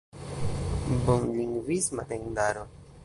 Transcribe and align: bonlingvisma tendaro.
bonlingvisma 1.09 2.03
tendaro. 2.15 2.63